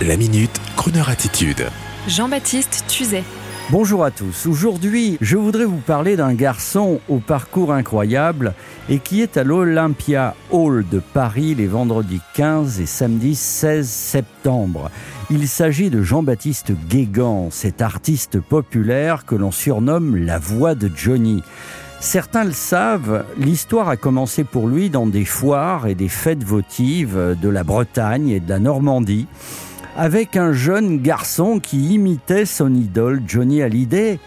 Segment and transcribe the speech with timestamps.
[0.00, 1.68] La minute, Kroneur attitude.
[2.08, 3.22] Jean-Baptiste Tuzet.
[3.70, 4.46] Bonjour à tous.
[4.46, 8.54] Aujourd'hui, je voudrais vous parler d'un garçon au parcours incroyable
[8.88, 14.90] et qui est à l'Olympia Hall de Paris les vendredis 15 et samedi 16 septembre.
[15.30, 21.44] Il s'agit de Jean-Baptiste Guégan, cet artiste populaire que l'on surnomme la voix de Johnny.
[22.00, 27.36] Certains le savent, l'histoire a commencé pour lui dans des foires et des fêtes votives
[27.40, 29.28] de la Bretagne et de la Normandie
[29.96, 34.18] avec un jeune garçon qui imitait son idole Johnny Hallyday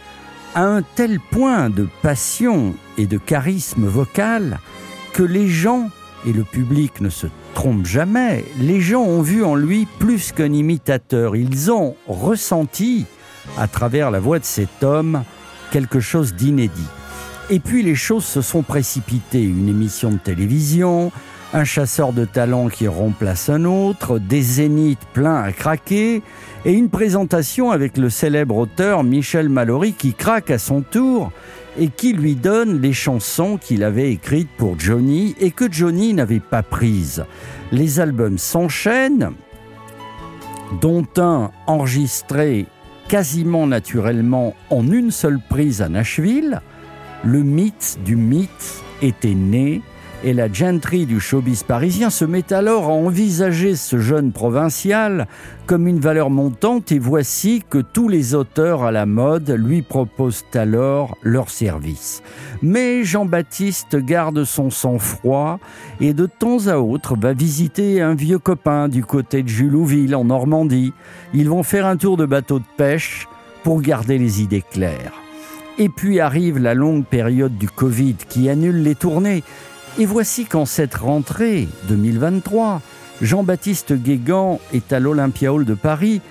[0.53, 4.59] à un tel point de passion et de charisme vocal
[5.13, 5.89] que les gens,
[6.25, 10.53] et le public ne se trompe jamais, les gens ont vu en lui plus qu'un
[10.53, 11.35] imitateur.
[11.35, 13.05] Ils ont ressenti,
[13.57, 15.23] à travers la voix de cet homme,
[15.71, 16.87] quelque chose d'inédit.
[17.49, 19.43] Et puis les choses se sont précipitées.
[19.43, 21.11] Une émission de télévision,
[21.55, 26.21] un chasseur de talent qui remplace un autre, des zéniths pleins à craquer,
[26.65, 31.31] et une présentation avec le célèbre auteur Michel Mallory qui craque à son tour
[31.79, 36.41] et qui lui donne les chansons qu'il avait écrites pour Johnny et que Johnny n'avait
[36.41, 37.23] pas prises.
[37.71, 39.31] Les albums s'enchaînent,
[40.81, 42.65] dont un enregistré
[43.07, 46.61] quasiment naturellement en une seule prise à Nashville.
[47.23, 49.81] Le mythe du mythe était né
[50.25, 55.27] et la gentry du showbiz parisien se met alors à envisager ce jeune provincial
[55.67, 60.43] comme une valeur montante et voici que tous les auteurs à la mode lui proposent
[60.55, 62.23] alors leur service.
[62.63, 65.59] Mais Jean-Baptiste garde son sang-froid
[66.01, 70.25] et de temps à autre va visiter un vieux copain du côté de Julouville en
[70.25, 70.91] Normandie.
[71.35, 73.27] Ils vont faire un tour de bateau de pêche
[73.63, 75.13] pour garder les idées claires.
[75.77, 79.43] Et puis arrive la longue période du Covid qui annule les tournées
[79.97, 82.81] et voici qu'en cette rentrée 2023,
[83.21, 86.21] Jean-Baptiste Guégan est à l'Olympia Hall de Paris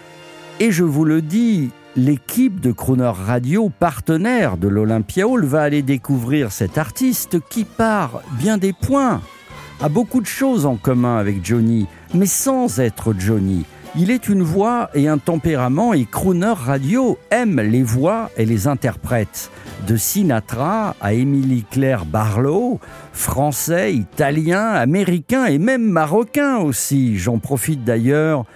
[0.61, 5.83] et je vous le dis, l'équipe de Crooner Radio, partenaire de l'Olympia Hall, va aller
[5.83, 9.23] découvrir cet artiste qui, part bien des points,
[9.81, 13.65] a beaucoup de choses en commun avec Johnny, mais sans être Johnny.
[13.97, 18.67] Il est une voix et un tempérament et Crooner Radio aime les voix et les
[18.67, 19.53] interprètes.
[19.87, 22.81] De Sinatra à Émilie Claire Barlow,
[23.13, 27.17] français, italien, américain et même marocain aussi.
[27.19, 28.47] J'en profite d'ailleurs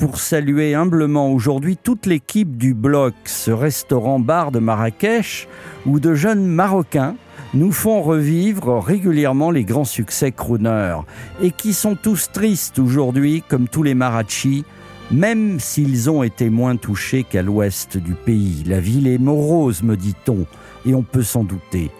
[0.00, 5.46] pour saluer humblement aujourd'hui toute l'équipe du bloc, ce restaurant-bar de Marrakech,
[5.86, 7.14] où de jeunes Marocains
[7.54, 10.96] nous font revivre régulièrement les grands succès crooner,
[11.40, 14.64] et qui sont tous tristes aujourd'hui, comme tous les marachis,
[15.10, 18.64] même s'ils ont été moins touchés qu'à l'ouest du pays.
[18.66, 20.46] La ville est morose, me dit-on,
[20.86, 21.90] et on peut s'en douter.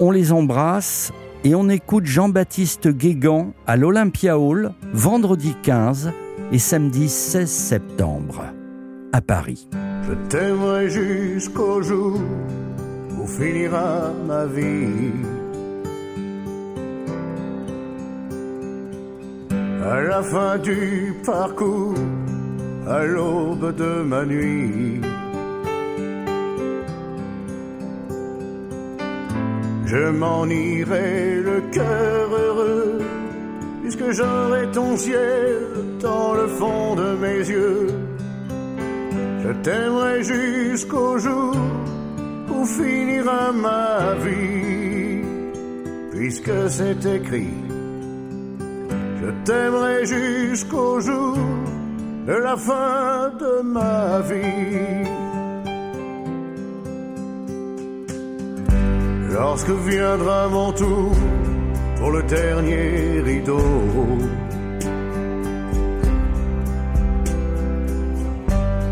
[0.00, 1.12] On les embrasse
[1.44, 6.12] et on écoute Jean-Baptiste Guégan à l'Olympia Hall vendredi 15
[6.52, 8.44] et samedi 16 septembre
[9.12, 9.68] à Paris.
[10.08, 12.20] Je t'aimerai jusqu'au jour
[13.18, 15.12] où finira ma vie.
[19.84, 21.94] À la fin du parcours,
[22.86, 25.00] à l'aube de ma nuit.
[29.86, 32.98] Je m'en irai le cœur heureux,
[33.82, 35.58] puisque j'aurai ton ciel
[36.00, 37.86] dans le fond de mes yeux.
[39.42, 41.54] Je t'aimerai jusqu'au jour
[42.50, 45.22] où finira ma vie,
[46.12, 47.54] puisque c'est écrit.
[49.20, 51.38] Je t'aimerai jusqu'au jour
[52.26, 55.04] de la fin de ma vie.
[59.30, 61.12] Lorsque viendra mon tour
[61.96, 63.60] pour le dernier rideau,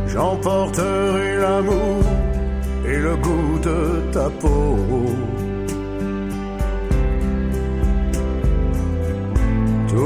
[0.09, 2.03] j'emporterai l'amour
[2.85, 4.77] et le goût de ta peau.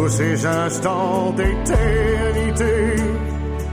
[0.08, 2.96] Ces instants d'éternité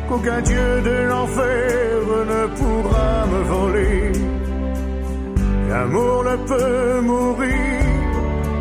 [0.10, 2.02] qu'aucun dieu de l'enfer
[2.32, 4.12] ne pourra me voler.
[5.70, 7.84] L'amour ne peut mourir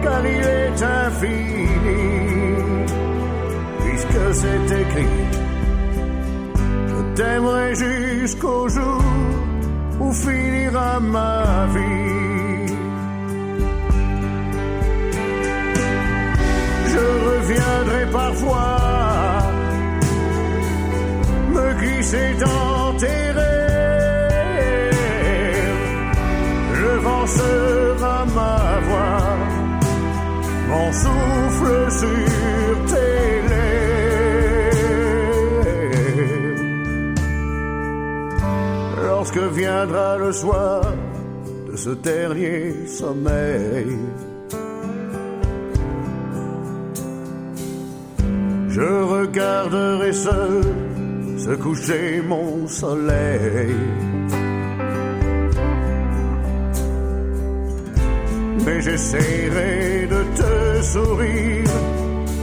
[0.02, 1.66] car il est infini,
[3.80, 5.16] puisque c'est écrit.
[6.88, 9.02] Je t'aimerai jusqu'au jour
[9.98, 12.21] où finira ma vie.
[18.12, 19.42] parfois
[21.54, 24.92] me glisser dans tes rêves.
[26.82, 29.36] Le vent sera ma voix,
[30.68, 33.72] mon souffle sur tes lèvres.
[39.02, 40.82] Lorsque viendra le soir
[41.70, 43.96] de ce dernier sommeil,
[48.74, 50.62] Je regarderai seul
[51.36, 53.76] se coucher mon soleil.
[58.64, 61.74] Mais j'essaierai de te sourire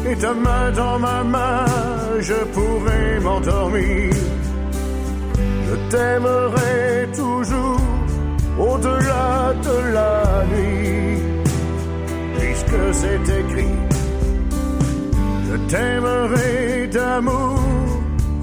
[0.05, 1.65] et ta main dans ma main,
[2.19, 4.13] je pourrai m'endormir.
[5.67, 7.81] Je t'aimerai toujours
[8.59, 11.21] au-delà de la nuit,
[12.37, 13.88] puisque c'est écrit.
[15.67, 17.59] T'aimerai d'amour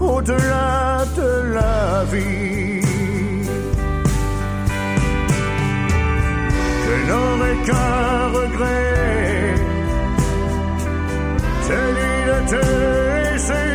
[0.01, 2.81] au-delà de la vie.
[6.85, 9.55] Je n'aurai qu'un regret,
[11.69, 12.61] celui de te
[13.25, 13.73] laisser.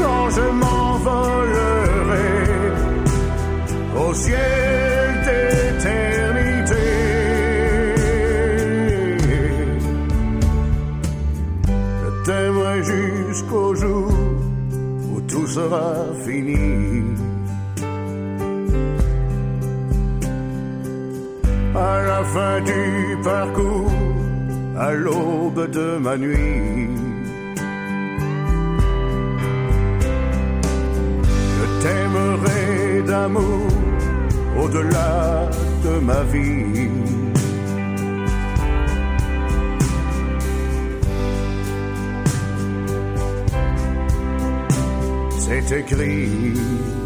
[0.00, 2.30] Quand je m'envolerai
[3.98, 4.55] au ciel
[21.76, 23.92] À la fin du parcours,
[24.78, 26.88] à l'aube de ma nuit.
[31.56, 33.68] Je t'aimerai d'amour
[34.58, 35.50] au-delà
[35.84, 36.90] de ma vie.
[45.38, 47.05] C'est écrit.